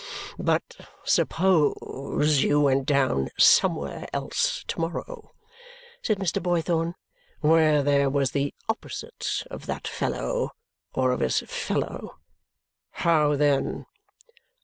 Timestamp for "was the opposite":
8.09-9.43